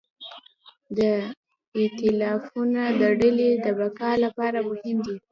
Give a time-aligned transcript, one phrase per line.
[0.97, 1.13] دا
[1.77, 5.17] ایتلافونه د ډلې د بقا لپاره مهم دي.